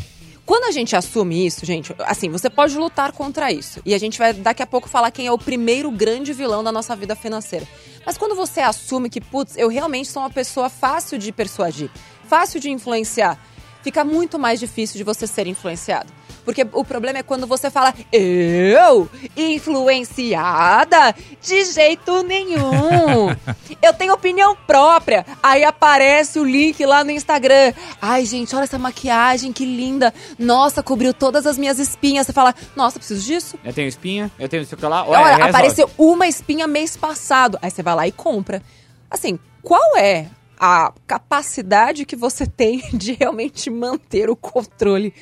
[0.53, 3.81] Quando a gente assume isso, gente, assim, você pode lutar contra isso.
[3.87, 6.71] E a gente vai daqui a pouco falar quem é o primeiro grande vilão da
[6.71, 7.67] nossa vida financeira.
[8.05, 11.91] Mas quando você assume que, putz, eu realmente sou uma pessoa fácil de persuadir,
[12.29, 13.43] fácil de influenciar,
[13.83, 16.12] fica muito mais difícil de você ser influenciado.
[16.44, 19.09] Porque o problema é quando você fala, eu?
[19.37, 21.14] Influenciada?
[21.40, 23.28] De jeito nenhum.
[23.83, 25.26] Eu tenho opinião própria.
[25.42, 27.72] Aí aparece o link lá no Instagram.
[28.00, 30.14] Ai, gente, olha essa maquiagem, que linda.
[30.38, 32.26] Nossa, cobriu todas as minhas espinhas.
[32.26, 33.59] Você fala, nossa, preciso disso?
[33.64, 35.05] Eu tenho espinha, eu tenho isso que lá.
[35.05, 35.42] Olha, resolve.
[35.42, 37.59] apareceu uma espinha mês passado.
[37.61, 38.62] Aí você vai lá e compra.
[39.11, 40.26] Assim, qual é
[40.64, 45.12] a capacidade que você tem de realmente manter o controle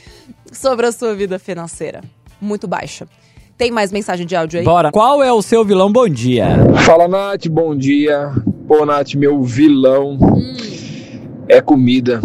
[0.52, 2.02] sobre a sua vida financeira?
[2.38, 3.08] Muito baixa.
[3.56, 4.64] Tem mais mensagem de áudio aí?
[4.64, 4.90] Bora.
[4.92, 5.90] Qual é o seu vilão?
[5.90, 6.46] Bom dia.
[6.84, 8.30] Fala, Nath, bom dia.
[8.68, 10.56] Pô, Nath, meu vilão Hum.
[11.48, 12.20] é comida.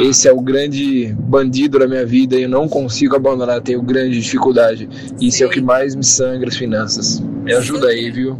[0.00, 4.20] Esse é o grande bandido da minha vida e eu não consigo abandonar, tenho grande
[4.20, 4.88] dificuldade.
[5.20, 7.20] Isso é o que mais me sangra as finanças.
[7.20, 8.36] Me ajuda aí, viu?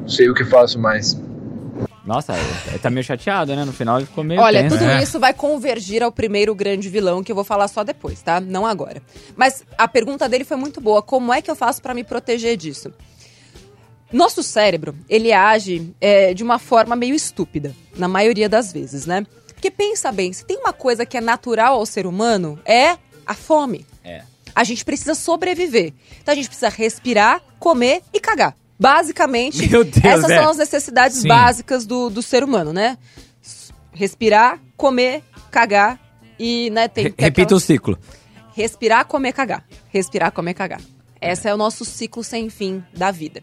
[0.00, 1.20] Não sei o que faço mais.
[2.06, 2.34] Nossa,
[2.68, 3.64] ele tá meio chateado, né?
[3.64, 4.78] No final ele ficou meio Olha, tenso.
[4.78, 5.02] tudo É.
[5.02, 8.40] isso vai convergir ao primeiro grande vilão que eu vou falar só depois, tá?
[8.40, 9.02] Não agora.
[9.34, 11.02] Mas a pergunta dele foi muito boa.
[11.02, 12.92] Como é que eu faço pra me proteger disso?
[14.12, 19.26] Nosso cérebro, ele age é, de uma forma meio estúpida, na maioria das vezes, né?
[19.48, 23.34] Porque pensa bem, se tem uma coisa que é natural ao ser humano, é a
[23.34, 23.84] fome.
[24.04, 24.22] É.
[24.54, 25.92] A gente precisa sobreviver.
[26.22, 28.54] Então a gente precisa respirar, comer e cagar.
[28.78, 29.64] Basicamente,
[30.04, 30.40] essas é.
[30.42, 31.28] são as necessidades Sim.
[31.28, 32.98] básicas do, do ser humano, né?
[33.92, 35.98] Respirar, comer, cagar
[36.38, 37.04] e, né, tem...
[37.04, 37.98] Re- Repita aquela- o ciclo.
[38.54, 39.64] Respirar, comer, cagar.
[39.88, 40.80] Respirar, comer, cagar.
[41.20, 43.42] Esse é o nosso ciclo sem fim da vida.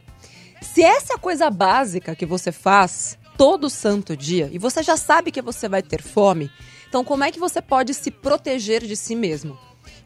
[0.62, 4.96] Se essa é a coisa básica que você faz todo santo dia e você já
[4.96, 6.50] sabe que você vai ter fome,
[6.88, 9.58] então como é que você pode se proteger de si mesmo?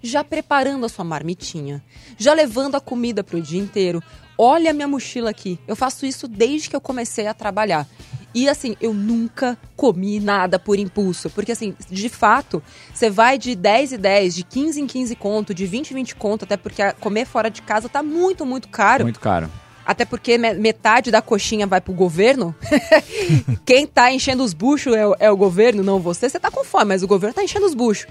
[0.01, 1.83] Já preparando a sua marmitinha,
[2.17, 4.01] já levando a comida para o dia inteiro.
[4.37, 5.59] Olha a minha mochila aqui.
[5.67, 7.87] Eu faço isso desde que eu comecei a trabalhar.
[8.35, 11.29] E assim, eu nunca comi nada por impulso.
[11.31, 12.61] Porque assim, de fato,
[12.93, 16.15] você vai de 10 em 10, de 15 em 15 conto, de 20 em 20
[16.15, 19.03] conto, até porque comer fora de casa tá muito, muito caro.
[19.05, 19.49] Muito caro.
[19.83, 22.53] Até porque me- metade da coxinha vai pro governo.
[23.65, 26.29] Quem tá enchendo os buchos é, o- é o governo, não você.
[26.29, 28.05] Você tá com fome, mas o governo tá enchendo os buchos.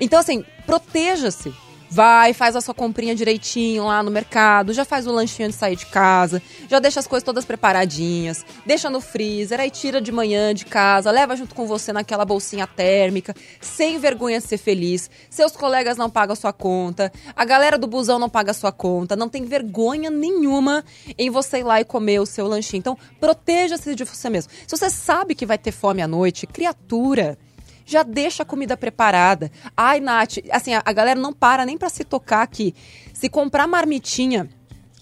[0.00, 1.52] Então, assim, proteja-se.
[1.94, 5.76] Vai, faz a sua comprinha direitinho lá no mercado, já faz o lanchinho de sair
[5.76, 10.54] de casa, já deixa as coisas todas preparadinhas, deixa no freezer, aí tira de manhã
[10.54, 15.10] de casa, leva junto com você naquela bolsinha térmica, sem vergonha de ser feliz.
[15.28, 18.72] Seus colegas não pagam a sua conta, a galera do busão não paga a sua
[18.72, 20.82] conta, não tem vergonha nenhuma
[21.18, 22.78] em você ir lá e comer o seu lanchinho.
[22.78, 24.50] Então, proteja-se de você mesmo.
[24.66, 27.36] Se você sabe que vai ter fome à noite, criatura,
[27.84, 29.50] já deixa a comida preparada.
[29.76, 32.74] Ai, Nath, assim, a, a galera não para nem pra se tocar aqui.
[33.12, 34.48] Se comprar marmitinha,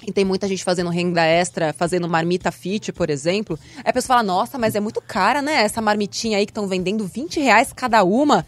[0.06, 4.16] e tem muita gente fazendo renda extra, fazendo marmita fit, por exemplo, aí a pessoa
[4.16, 5.62] fala, nossa, mas é muito cara, né?
[5.62, 8.46] Essa marmitinha aí que estão vendendo 20 reais cada uma.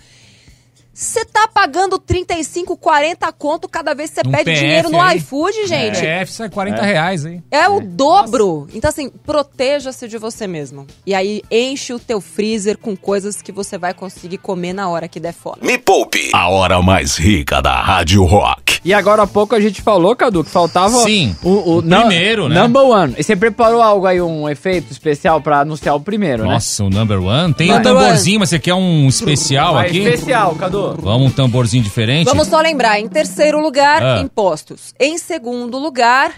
[0.95, 5.01] Você tá pagando 35, 40 conto cada vez que você Um pede PF dinheiro no
[5.01, 5.17] aí.
[5.17, 6.01] iFood, gente.
[6.01, 7.41] PF sai 40 reais aí.
[7.51, 8.69] É o dobro.
[8.75, 10.87] Então, assim, proteja-se de você mesmo.
[11.07, 15.09] E aí, enche o teu freezer com coisas que você vai conseguir comer na hora
[15.09, 15.59] que der fome.
[15.63, 18.81] Me Poupe, a hora mais rica da Rádio Rock.
[18.85, 22.49] E agora há pouco a gente falou, Cadu, que faltava Sim, o, o, o primeiro,
[22.49, 22.61] né?
[22.61, 23.15] Number one.
[23.17, 27.23] E você preparou algo aí, um efeito especial pra anunciar o primeiro, Nossa, o number
[27.23, 27.55] one.
[27.55, 27.79] Tem Vai.
[27.79, 29.81] um tamborzinho, mas você quer um especial né?
[29.81, 29.99] Vai, aqui?
[30.01, 30.82] especial, Cadu.
[31.01, 32.27] Vamos um tamborzinho diferente?
[32.27, 34.21] Vamos só lembrar: em terceiro lugar, Ah.
[34.21, 34.95] impostos.
[34.99, 36.31] Em segundo lugar.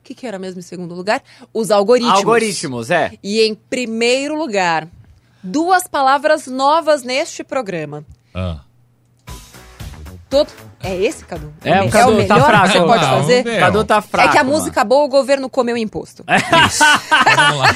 [0.00, 1.22] O que, que era mesmo em segundo lugar?
[1.52, 2.14] Os algoritmos.
[2.18, 3.12] Algoritmos, é.
[3.22, 4.88] E em primeiro lugar,
[5.42, 8.04] duas palavras novas neste programa.
[8.34, 8.60] Ah.
[10.30, 10.48] Todo...
[10.80, 11.52] É esse, Cadu?
[11.64, 12.66] É, o me- Cadu o tá melhor fraco.
[12.66, 13.44] que você pode Não, fazer?
[13.44, 13.58] meu.
[13.58, 14.28] Cadu tá fraco.
[14.28, 14.56] é que a mano.
[14.56, 16.24] música boa, o governo comeu imposto.
[16.66, 16.84] Isso.
[17.36, 17.68] Vamos lá.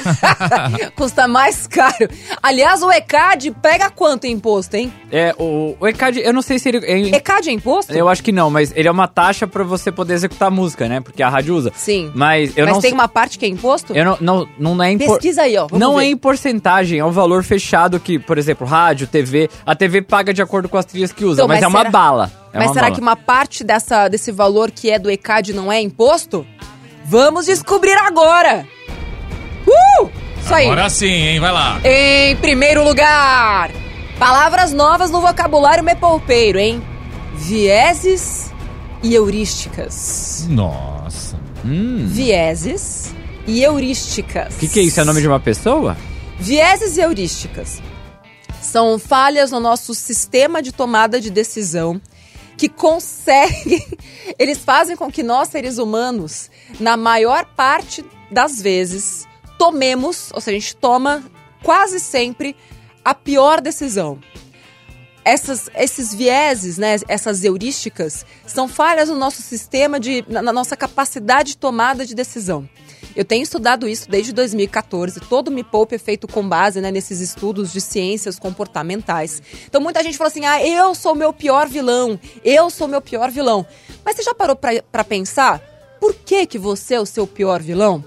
[0.95, 2.07] Custa mais caro.
[2.41, 4.91] Aliás, o ECAD pega quanto em imposto, hein?
[5.11, 6.77] É, o, o ECAD, eu não sei se ele...
[6.85, 7.91] é- ECAD é imposto?
[7.93, 11.01] eu acho que não, mas ele é uma taxa pra você poder executar música, né?
[11.01, 11.71] Porque a rádio usa.
[11.75, 12.09] Sim.
[12.15, 13.93] Mas eu Mas não tem sei- uma parte que é imposto?
[13.93, 15.67] Eu não, não, não é em por- Pesquisa aí, ó.
[15.67, 16.03] vamos Não ver.
[16.05, 19.49] é em porcentagem, é um valor fechado que, por exemplo, rádio, TV.
[19.65, 21.83] A TV paga de acordo com as trilhas que usa, Então, mas, mas é uma
[21.89, 22.31] bala.
[22.53, 22.95] É Mas será bala.
[22.95, 26.45] que uma parte dessa, desse valor que é do ECAD não é imposto?
[27.03, 28.67] Vamos descobrir agora!
[29.67, 30.09] Uh!
[30.39, 30.65] Isso aí.
[30.65, 31.39] Agora sim, hein?
[31.39, 31.79] Vai lá.
[31.83, 33.71] Em primeiro lugar,
[34.19, 36.83] palavras novas no vocabulário mepolpeiro, hein?
[37.33, 38.51] Vieses
[39.01, 40.45] e heurísticas.
[40.49, 41.39] Nossa.
[41.63, 43.13] Vieses
[43.47, 44.55] e heurísticas.
[44.55, 44.99] O que, que é isso?
[44.99, 45.97] É nome de uma pessoa?
[46.37, 47.81] Vieses e heurísticas
[48.61, 52.01] são falhas no nosso sistema de tomada de decisão
[52.63, 53.85] que conseguem.
[54.39, 56.49] Eles fazem com que nós, seres humanos,
[56.79, 59.27] na maior parte das vezes,
[59.59, 61.23] tomemos, ou seja, a gente toma
[61.61, 62.55] quase sempre
[63.03, 64.17] a pior decisão.
[65.25, 70.77] Essas, esses vieses, né, essas heurísticas, são falhas no nosso sistema, de, na, na nossa
[70.77, 72.69] capacidade de tomada de decisão.
[73.15, 75.19] Eu tenho estudado isso desde 2014.
[75.21, 79.41] Todo Me Poupe é feito com base né, nesses estudos de ciências comportamentais.
[79.67, 83.29] Então muita gente fala assim: ah, eu sou meu pior vilão, eu sou meu pior
[83.29, 83.65] vilão.
[84.03, 85.61] Mas você já parou pra pensar
[85.99, 88.03] por que, que você é o seu pior vilão?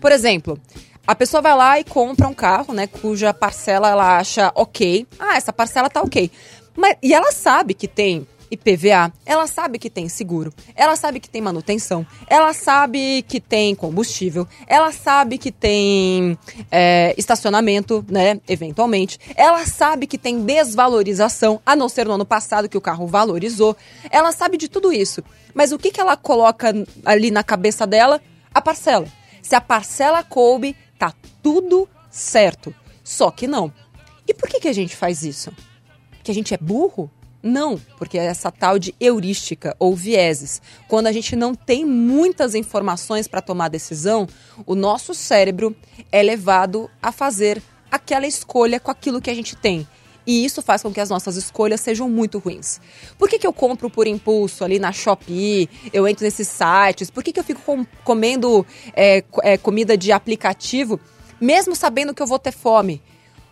[0.00, 0.60] Por exemplo,
[1.06, 5.06] a pessoa vai lá e compra um carro, né, cuja parcela ela acha ok.
[5.18, 6.30] Ah, essa parcela tá ok.
[6.76, 11.30] Mas, e ela sabe que tem IPVA, ela sabe que tem seguro, ela sabe que
[11.30, 16.38] tem manutenção, ela sabe que tem combustível, ela sabe que tem
[16.70, 22.68] é, estacionamento, né, eventualmente, ela sabe que tem desvalorização, a não ser no ano passado
[22.68, 23.76] que o carro valorizou,
[24.10, 25.22] ela sabe de tudo isso.
[25.54, 26.72] Mas o que, que ela coloca
[27.04, 28.20] ali na cabeça dela?
[28.54, 29.06] A parcela.
[29.42, 32.74] Se a parcela coube, tá tudo certo.
[33.02, 33.72] Só que não.
[34.26, 35.52] E por que, que a gente faz isso?
[36.22, 37.10] Que a gente é burro?
[37.42, 40.60] Não, porque é essa tal de heurística ou vieses.
[40.86, 44.28] Quando a gente não tem muitas informações para tomar decisão,
[44.66, 45.74] o nosso cérebro
[46.12, 49.88] é levado a fazer aquela escolha com aquilo que a gente tem.
[50.26, 52.78] E isso faz com que as nossas escolhas sejam muito ruins.
[53.18, 55.68] Por que, que eu compro por impulso ali na Shopee?
[55.94, 57.10] Eu entro nesses sites?
[57.10, 61.00] Por que, que eu fico com- comendo é, é, comida de aplicativo,
[61.40, 63.02] mesmo sabendo que eu vou ter fome?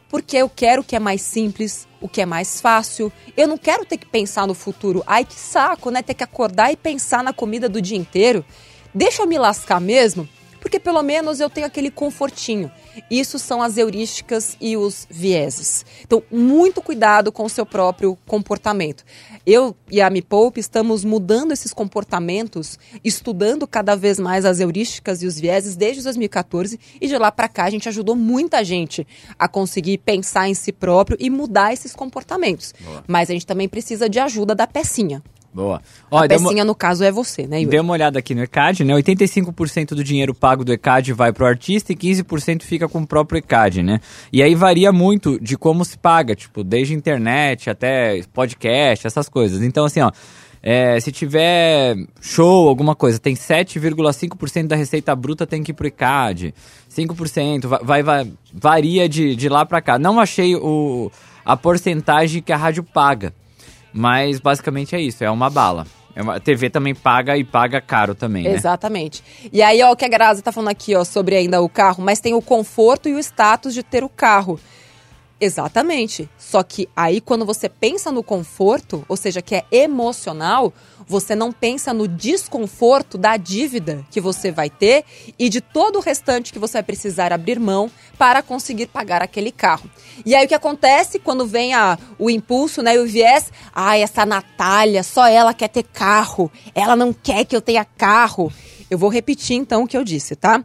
[0.09, 3.13] Porque eu quero o que é mais simples, o que é mais fácil.
[3.37, 5.03] Eu não quero ter que pensar no futuro.
[5.07, 6.03] Ai, que saco, né?
[6.03, 8.45] Ter que acordar e pensar na comida do dia inteiro.
[8.95, 10.29] Deixa eu me lascar mesmo,
[10.61, 12.71] porque pelo menos eu tenho aquele confortinho.
[13.11, 15.85] Isso são as heurísticas e os vieses.
[16.03, 19.05] Então, muito cuidado com o seu próprio comportamento.
[19.47, 25.23] Eu e a Me Poupe estamos mudando esses comportamentos, estudando cada vez mais as heurísticas
[25.23, 29.07] e os vieses desde 2014 e de lá para cá a gente ajudou muita gente
[29.39, 32.75] a conseguir pensar em si próprio e mudar esses comportamentos.
[33.07, 35.23] Mas a gente também precisa de ajuda da pecinha.
[35.59, 35.83] Boa.
[36.13, 37.71] a deu uma- pecinha, no caso, é você, né, Yuri?
[37.71, 38.95] Dê uma olhada aqui no ECAD, né?
[38.95, 43.39] 85% do dinheiro pago do ECAD vai pro artista e 15% fica com o próprio
[43.39, 44.01] ECAD, né?
[44.33, 49.61] E aí varia muito de como se paga, tipo, desde internet até podcast, essas coisas.
[49.63, 50.13] Então, assim, ó,
[50.63, 55.89] é, se tiver show, alguma coisa, tem 7,5% da receita bruta tem que ir pro
[55.89, 56.55] ECAD,
[56.89, 59.99] 5%, vai, vai, varia de, de lá pra cá.
[59.99, 61.11] Não achei o,
[61.45, 63.35] a porcentagem que a rádio paga.
[63.93, 65.87] Mas basicamente é isso, é uma bala.
[66.15, 68.51] É uma- a TV também paga e paga caro também, né?
[68.55, 69.23] Exatamente.
[69.53, 72.03] E aí, ó, o que a Grazi tá falando aqui, ó, sobre ainda o carro,
[72.03, 74.59] mas tem o conforto e o status de ter o carro.
[75.41, 76.29] Exatamente.
[76.37, 80.73] Só que aí, quando você pensa no conforto, ou seja, que é emocional,
[81.07, 85.05] você não pensa no desconforto da dívida que você vai ter
[85.39, 89.53] e de todo o restante que você vai precisar abrir mão para conseguir pagar aquele
[89.53, 89.89] carro.
[90.27, 93.53] E aí, o que acontece quando vem a, o impulso, né, o viés?
[93.73, 96.51] Ai, essa Natália, só ela quer ter carro.
[96.75, 98.53] Ela não quer que eu tenha carro.
[98.91, 100.65] Eu vou repetir então o que eu disse, tá?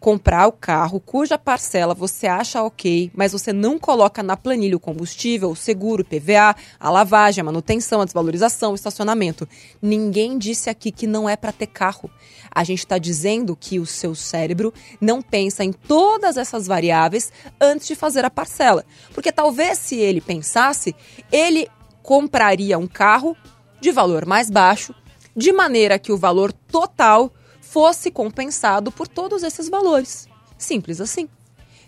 [0.00, 4.80] Comprar o carro cuja parcela você acha ok, mas você não coloca na planilha o
[4.80, 9.46] combustível, o seguro, o PVA, a lavagem, a manutenção, a desvalorização, o estacionamento.
[9.80, 12.10] Ninguém disse aqui que não é para ter carro.
[12.50, 17.86] A gente está dizendo que o seu cérebro não pensa em todas essas variáveis antes
[17.86, 18.84] de fazer a parcela.
[19.12, 20.96] Porque talvez se ele pensasse,
[21.30, 21.68] ele
[22.02, 23.36] compraria um carro
[23.80, 24.94] de valor mais baixo,
[25.36, 27.32] de maneira que o valor total
[27.70, 30.28] fosse compensado por todos esses valores.
[30.58, 31.28] Simples assim.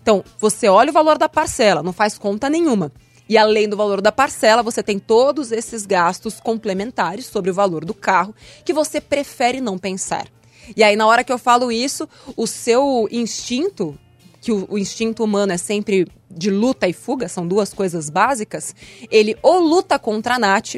[0.01, 2.91] Então, você olha o valor da parcela, não faz conta nenhuma.
[3.27, 7.83] E além do valor da parcela, você tem todos esses gastos complementares sobre o valor
[7.83, 10.27] do carro que você prefere não pensar.
[10.75, 13.97] E aí, na hora que eu falo isso, o seu instinto,
[14.41, 18.73] que o, o instinto humano é sempre de luta e fuga, são duas coisas básicas,
[19.11, 20.75] ele ou luta contra a Nath,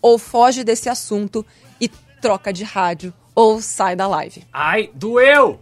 [0.00, 1.44] ou foge desse assunto
[1.80, 1.88] e
[2.20, 4.42] troca de rádio, ou sai da live.
[4.50, 5.60] Ai, doeu!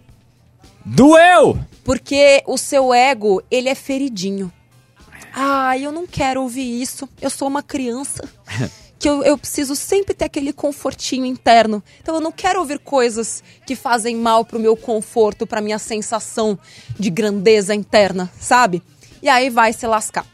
[0.85, 1.59] Doeu!
[1.83, 4.51] Porque o seu ego, ele é feridinho.
[5.35, 7.09] Ai, eu não quero ouvir isso.
[7.21, 8.27] Eu sou uma criança.
[8.97, 11.83] Que eu, eu preciso sempre ter aquele confortinho interno.
[12.01, 16.59] Então eu não quero ouvir coisas que fazem mal pro meu conforto, pra minha sensação
[16.99, 18.83] de grandeza interna, sabe?
[19.21, 20.25] E aí vai se lascar.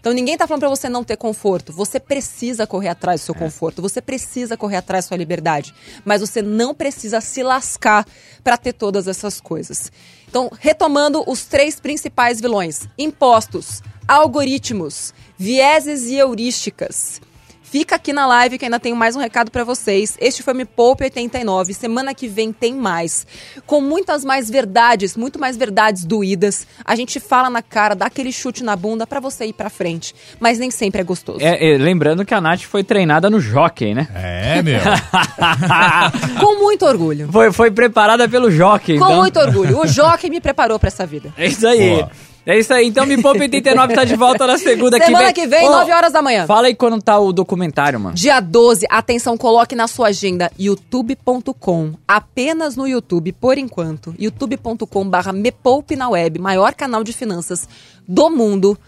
[0.00, 1.72] Então ninguém tá falando pra você não ter conforto.
[1.72, 6.20] Você precisa correr atrás do seu conforto, você precisa correr atrás da sua liberdade, mas
[6.20, 8.06] você não precisa se lascar
[8.42, 9.92] pra ter todas essas coisas.
[10.28, 17.20] Então, retomando os três principais vilões: impostos, algoritmos, vieses e heurísticas.
[17.70, 20.18] Fica aqui na live que ainda tenho mais um recado pra vocês.
[20.20, 21.72] Este foi Me Poupe 89.
[21.72, 23.24] Semana que vem tem mais.
[23.64, 26.66] Com muitas mais verdades, muito mais verdades doídas.
[26.84, 30.12] A gente fala na cara, dá aquele chute na bunda pra você ir pra frente.
[30.40, 31.38] Mas nem sempre é gostoso.
[31.40, 34.08] É, é, lembrando que a Nath foi treinada no Jockey, né?
[34.16, 34.80] É, meu.
[36.40, 37.28] Com muito orgulho.
[37.30, 38.98] Foi, foi preparada pelo Jockey.
[38.98, 39.16] Com então...
[39.18, 39.78] muito orgulho.
[39.78, 41.32] O Jockey me preparou pra essa vida.
[41.38, 41.98] É isso aí.
[41.98, 42.10] Boa.
[42.46, 42.88] É isso aí.
[42.88, 46.22] Então Me Poupe 89 tá de volta na segunda Semana que vem, 9 horas da
[46.22, 46.46] manhã.
[46.46, 48.14] Fala aí quando tá o documentário, mano.
[48.14, 51.92] Dia 12, atenção, coloque na sua agenda youtube.com.
[52.08, 54.14] Apenas no YouTube, por enquanto.
[54.18, 57.68] youtube.com barra Me Poupe na Web, maior canal de finanças
[58.08, 58.78] do mundo.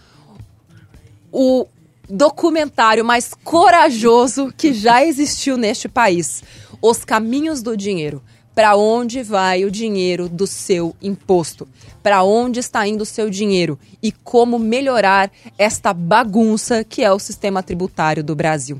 [1.31, 1.67] O
[2.09, 6.43] documentário mais corajoso que já existiu neste país.
[6.81, 8.21] Os caminhos do dinheiro.
[8.55, 11.67] Para onde vai o dinheiro do seu imposto?
[12.03, 13.79] Para onde está indo o seu dinheiro?
[14.01, 18.79] E como melhorar esta bagunça que é o sistema tributário do Brasil.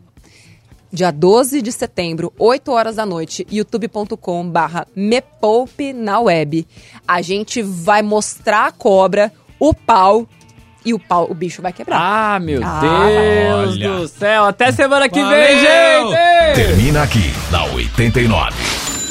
[0.91, 6.67] Dia 12 de setembro, 8 horas da noite, youtube.com barra Me Poupe na web.
[7.07, 10.27] A gente vai mostrar a cobra, o pau,
[10.85, 11.97] e o pau, o bicho vai quebrar.
[11.99, 13.89] Ah, meu Ah, Deus olha.
[13.89, 14.43] do céu.
[14.43, 15.23] Até semana que vem,
[15.55, 16.11] Valeu!
[16.11, 16.55] gente!
[16.55, 18.53] Termina aqui na 89.